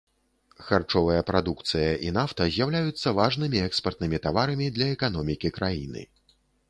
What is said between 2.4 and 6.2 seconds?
з'яўляюцца важнымі экспартнымі таварамі для эканомікі краіны.